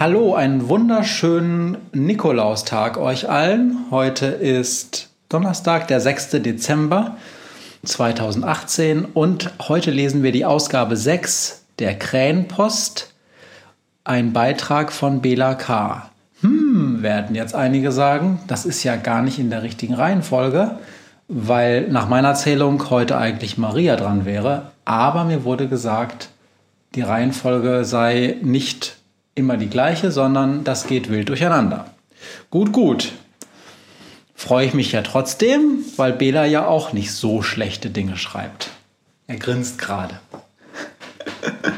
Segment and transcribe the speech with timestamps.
[0.00, 3.86] Hallo, einen wunderschönen Nikolaustag euch allen.
[3.90, 6.30] Heute ist Donnerstag, der 6.
[6.40, 7.16] Dezember
[7.84, 13.12] 2018 und heute lesen wir die Ausgabe 6 der Krähenpost,
[14.04, 16.08] ein Beitrag von Bela K.
[16.42, 20.78] Hm, werden jetzt einige sagen, das ist ja gar nicht in der richtigen Reihenfolge,
[21.26, 26.28] weil nach meiner Zählung heute eigentlich Maria dran wäre, aber mir wurde gesagt,
[26.94, 28.97] die Reihenfolge sei nicht
[29.38, 31.86] immer die gleiche, sondern das geht wild durcheinander.
[32.50, 33.12] Gut, gut.
[34.34, 38.70] Freue ich mich ja trotzdem, weil Bela ja auch nicht so schlechte Dinge schreibt.
[39.26, 40.20] Er grinst gerade.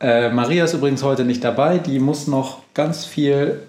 [0.00, 1.78] äh, Maria ist übrigens heute nicht dabei.
[1.78, 3.62] Die muss noch ganz viel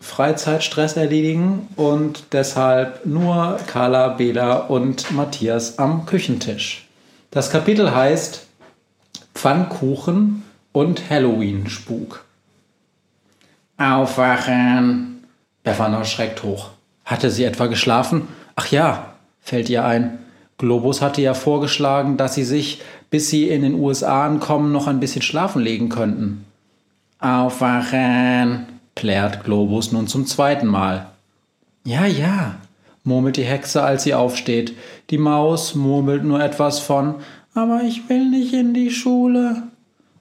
[0.00, 6.88] Freizeitstress erledigen und deshalb nur Carla, Bela und Matthias am Küchentisch.
[7.30, 8.46] Das Kapitel heißt
[9.34, 10.44] Pfannkuchen
[10.78, 12.24] und Halloween-Spuk.
[13.78, 15.24] Aufwachen!
[15.64, 16.70] Befana schreckt hoch.
[17.04, 18.28] Hatte sie etwa geschlafen?
[18.54, 20.20] Ach ja, fällt ihr ein.
[20.56, 22.80] Globus hatte ja vorgeschlagen, dass sie sich,
[23.10, 26.44] bis sie in den USA ankommen, noch ein bisschen schlafen legen könnten.
[27.18, 28.66] Aufwachen!
[28.94, 31.06] plärt Globus nun zum zweiten Mal.
[31.82, 32.54] Ja, ja,
[33.02, 34.76] murmelt die Hexe, als sie aufsteht.
[35.10, 37.16] Die Maus murmelt nur etwas von,
[37.52, 39.64] aber ich will nicht in die Schule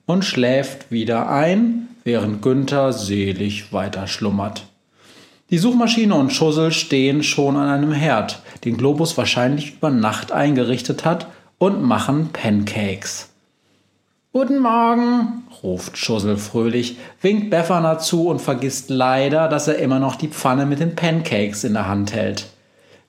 [0.07, 4.65] und schläft wieder ein, während Günther selig weiter schlummert.
[5.51, 11.05] Die Suchmaschine und Schussel stehen schon an einem Herd, den Globus wahrscheinlich über Nacht eingerichtet
[11.05, 11.27] hat,
[11.59, 13.29] und machen Pancakes.
[14.31, 20.15] Guten Morgen, ruft Schussel fröhlich, winkt Befana zu und vergisst leider, dass er immer noch
[20.15, 22.47] die Pfanne mit den Pancakes in der Hand hält.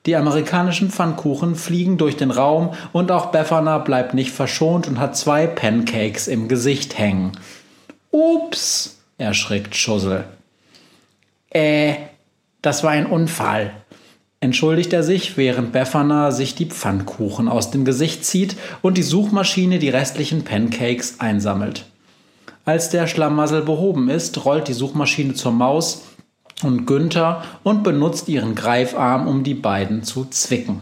[0.05, 5.17] Die amerikanischen Pfannkuchen fliegen durch den Raum und auch Befana bleibt nicht verschont und hat
[5.17, 7.33] zwei Pancakes im Gesicht hängen.
[8.11, 10.23] Ups, erschrickt Schussel.
[11.49, 11.95] Äh,
[12.61, 13.71] das war ein Unfall,
[14.39, 19.79] entschuldigt er sich, während Befana sich die Pfannkuchen aus dem Gesicht zieht und die Suchmaschine
[19.79, 21.85] die restlichen Pancakes einsammelt.
[22.65, 26.03] Als der Schlamassel behoben ist, rollt die Suchmaschine zur Maus
[26.63, 30.81] und Günther und benutzt ihren Greifarm, um die beiden zu zwicken.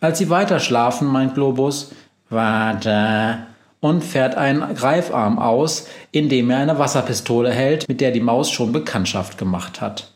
[0.00, 1.92] Als sie weiter schlafen, meint Globus,
[2.28, 3.46] warte,
[3.80, 8.72] und fährt einen Greifarm aus, indem er eine Wasserpistole hält, mit der die Maus schon
[8.72, 10.12] Bekanntschaft gemacht hat.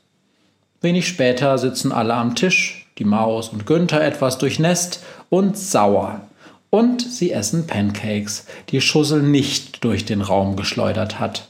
[0.80, 6.22] Wenig später sitzen alle am Tisch, die Maus und Günther etwas durchnässt und sauer.
[6.70, 11.49] Und sie essen Pancakes, die Schussel nicht durch den Raum geschleudert hat.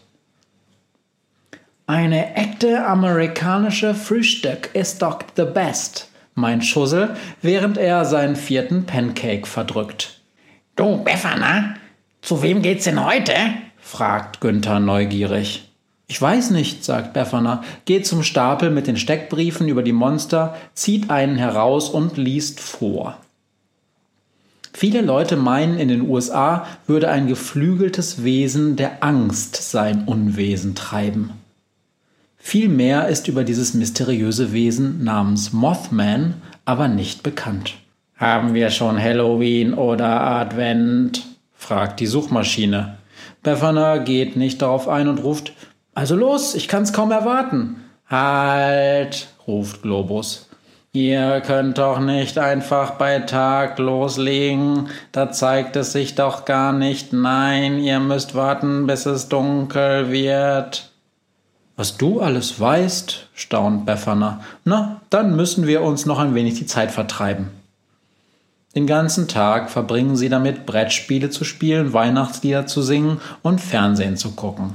[1.91, 9.45] Eine echte amerikanische Frühstück ist doch the best, meint Schussel, während er seinen vierten Pancake
[9.45, 10.21] verdrückt.
[10.77, 11.75] Du, Befana,
[12.23, 13.33] zu wem geht's denn heute?
[13.77, 15.69] fragt Günther neugierig.
[16.07, 21.11] Ich weiß nicht, sagt Befana, geht zum Stapel mit den Steckbriefen über die Monster, zieht
[21.11, 23.17] einen heraus und liest vor.
[24.73, 31.33] Viele Leute meinen, in den USA würde ein geflügeltes Wesen der Angst sein Unwesen treiben.
[32.43, 36.35] Viel mehr ist über dieses mysteriöse Wesen namens Mothman
[36.65, 37.75] aber nicht bekannt.
[38.17, 41.23] Haben wir schon Halloween oder Advent?
[41.55, 42.97] fragt die Suchmaschine.
[43.43, 45.53] Befana geht nicht darauf ein und ruft,
[45.95, 47.77] also los, ich kann's kaum erwarten.
[48.09, 50.49] Halt, ruft Globus.
[50.93, 57.13] Ihr könnt doch nicht einfach bei Tag loslegen, da zeigt es sich doch gar nicht.
[57.13, 60.90] Nein, ihr müsst warten, bis es dunkel wird.
[61.81, 64.45] Was du alles weißt, staunt Befana.
[64.67, 67.49] Na, dann müssen wir uns noch ein wenig die Zeit vertreiben.
[68.77, 74.33] Den ganzen Tag verbringen sie damit, Brettspiele zu spielen, Weihnachtslieder zu singen und Fernsehen zu
[74.33, 74.75] gucken.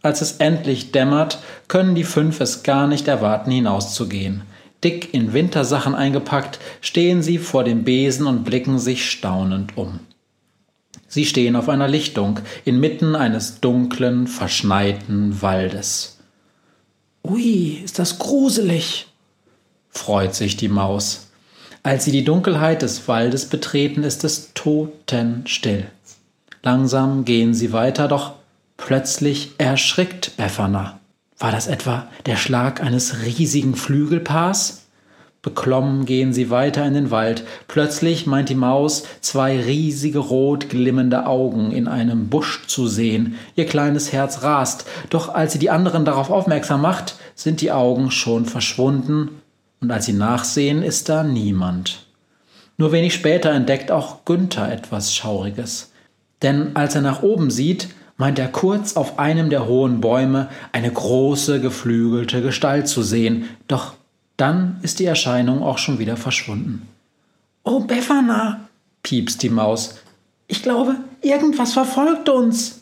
[0.00, 4.42] Als es endlich dämmert, können die fünf es gar nicht erwarten, hinauszugehen.
[4.84, 9.98] Dick in Wintersachen eingepackt, stehen sie vor dem Besen und blicken sich staunend um.
[11.08, 16.17] Sie stehen auf einer Lichtung inmitten eines dunklen, verschneiten Waldes.
[17.28, 19.06] Ui, ist das gruselig,
[19.90, 21.26] freut sich die Maus.
[21.82, 25.90] Als sie die Dunkelheit des Waldes betreten, ist es totenstill.
[26.62, 28.32] Langsam gehen sie weiter, doch
[28.78, 31.00] plötzlich erschrickt Befana.
[31.38, 34.86] War das etwa der Schlag eines riesigen Flügelpaars?
[35.40, 37.44] Beklommen gehen sie weiter in den Wald.
[37.68, 43.36] Plötzlich meint die Maus, zwei riesige rot glimmende Augen in einem Busch zu sehen.
[43.54, 48.10] Ihr kleines Herz rast, doch als sie die anderen darauf aufmerksam macht, sind die Augen
[48.10, 49.42] schon verschwunden,
[49.80, 52.06] und als sie nachsehen, ist da niemand.
[52.78, 55.92] Nur wenig später entdeckt auch Günther etwas Schauriges.
[56.42, 60.90] Denn als er nach oben sieht, meint er kurz auf einem der hohen Bäume eine
[60.90, 63.94] große geflügelte Gestalt zu sehen, doch
[64.38, 66.88] dann ist die Erscheinung auch schon wieder verschwunden.
[67.64, 68.60] Oh, Befana,
[69.02, 69.96] piepst die Maus.
[70.46, 72.80] Ich glaube, irgendwas verfolgt uns.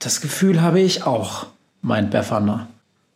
[0.00, 1.46] Das Gefühl habe ich auch,
[1.82, 2.66] meint Befana.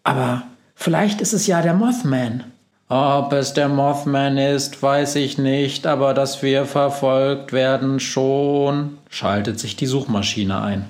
[0.04, 0.42] Aber
[0.74, 2.44] vielleicht ist es ja der Mothman.
[2.88, 9.60] Ob es der Mothman ist, weiß ich nicht, aber dass wir verfolgt werden schon, schaltet
[9.60, 10.84] sich die Suchmaschine ein.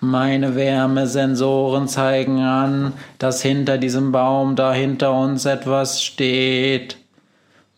[0.00, 6.98] Meine Wärmesensoren zeigen an, dass hinter diesem Baum da hinter uns etwas steht.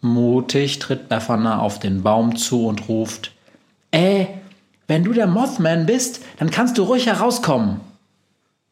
[0.00, 3.32] Mutig tritt Befana auf den Baum zu und ruft:
[3.92, 4.26] Äh,
[4.88, 7.80] wenn du der Mothman bist, dann kannst du ruhig herauskommen.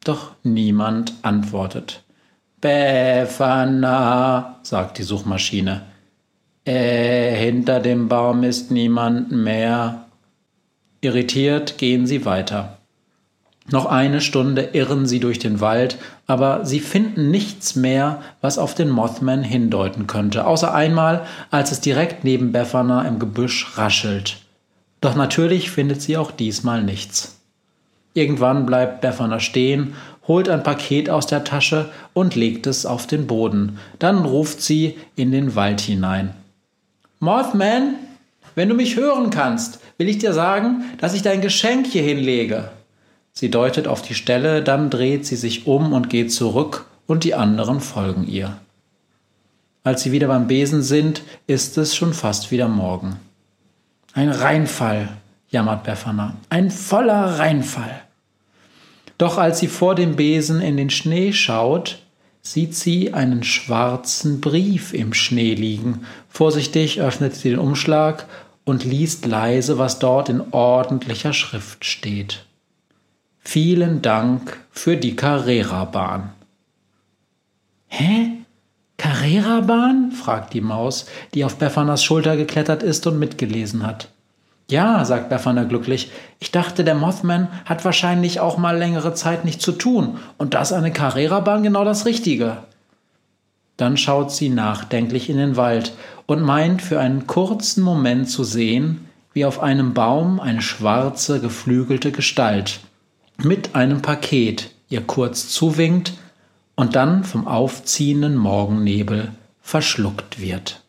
[0.02, 2.02] Doch niemand antwortet.
[2.60, 5.82] Befana, sagt die Suchmaschine.
[6.64, 10.06] Äh, hinter dem Baum ist niemand mehr.
[11.00, 12.78] Irritiert gehen sie weiter.
[13.70, 18.74] Noch eine Stunde irren sie durch den Wald, aber sie finden nichts mehr, was auf
[18.74, 24.36] den Mothman hindeuten könnte, außer einmal, als es direkt neben Befana im Gebüsch raschelt.
[25.00, 27.40] Doch natürlich findet sie auch diesmal nichts.
[28.14, 29.94] Irgendwann bleibt Befana stehen,
[30.26, 33.78] holt ein Paket aus der Tasche und legt es auf den Boden.
[33.98, 36.34] Dann ruft sie in den Wald hinein.
[37.18, 37.96] Mothman,
[38.54, 42.70] wenn du mich hören kannst, will ich dir sagen, dass ich dein Geschenk hier hinlege.
[43.38, 47.34] Sie deutet auf die Stelle, dann dreht sie sich um und geht zurück, und die
[47.34, 48.56] anderen folgen ihr.
[49.84, 53.18] Als sie wieder beim Besen sind, ist es schon fast wieder Morgen.
[54.14, 55.18] Ein Reinfall,
[55.50, 58.00] jammert Befana, ein voller Reinfall.
[59.18, 61.98] Doch als sie vor dem Besen in den Schnee schaut,
[62.40, 66.06] sieht sie einen schwarzen Brief im Schnee liegen.
[66.30, 68.26] Vorsichtig öffnet sie den Umschlag
[68.64, 72.45] und liest leise, was dort in ordentlicher Schrift steht.
[73.48, 76.32] Vielen Dank für die Carrera-Bahn.
[77.86, 78.32] Hä?
[78.98, 80.10] Carrera-Bahn?
[80.10, 84.08] fragt die Maus, die auf Befanas Schulter geklettert ist und mitgelesen hat.
[84.68, 86.10] Ja, sagt Befana glücklich,
[86.40, 90.62] ich dachte, der Mothman hat wahrscheinlich auch mal längere Zeit nichts zu tun, und da
[90.62, 92.56] ist eine Carrera-Bahn genau das Richtige.
[93.76, 95.92] Dann schaut sie nachdenklich in den Wald
[96.26, 102.10] und meint für einen kurzen Moment zu sehen, wie auf einem Baum eine schwarze, geflügelte
[102.10, 102.80] Gestalt
[103.42, 106.14] mit einem Paket ihr kurz zuwinkt
[106.74, 110.82] und dann vom aufziehenden Morgennebel verschluckt wird.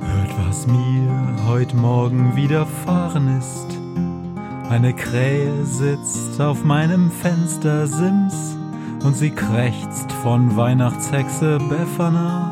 [0.00, 3.66] Hört, was mir heute Morgen widerfahren ist.
[4.70, 8.56] Eine Krähe sitzt auf meinem Fenstersims
[9.04, 12.51] und sie krächzt von Weihnachtshexe Befana